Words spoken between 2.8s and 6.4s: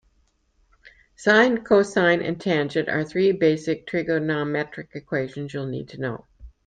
are three basic trigonometric equations you'll need to know.